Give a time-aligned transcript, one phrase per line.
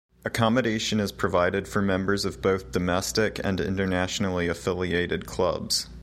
[0.25, 5.89] Accommodation is provided for members of both domestic and internationally affiliated clubs.